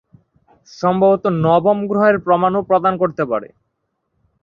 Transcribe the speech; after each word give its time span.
সম্ভবত 0.71 1.23
নবম 1.45 1.77
গ্রহের 1.89 2.17
প্রমাণও 2.25 2.67
প্রদান 2.69 2.93
করতে 2.97 3.23
পারে। 3.25 3.49